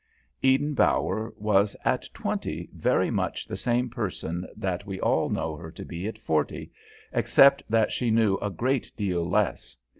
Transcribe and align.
Eden 0.41 0.73
Bower 0.73 1.31
was, 1.37 1.75
at 1.85 2.09
twenty, 2.11 2.71
very 2.73 3.11
much 3.11 3.45
the 3.45 3.55
same 3.55 3.87
person 3.87 4.47
that 4.57 4.83
we 4.83 4.99
all 4.99 5.29
know 5.29 5.55
her 5.55 5.69
to 5.69 5.85
be 5.85 6.07
at 6.07 6.17
forty, 6.17 6.71
except 7.13 7.61
that 7.69 7.91
she 7.91 8.09
knew 8.09 8.35
a 8.37 8.49
great 8.49 8.91
deal 8.97 9.23
less. 9.23 9.77